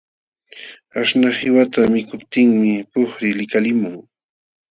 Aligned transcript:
Aśhnaq 0.99 1.35
qiwata 1.39 1.79
mikuptinmi 1.93 2.73
puqri 2.91 3.29
likalimun. 3.39 3.95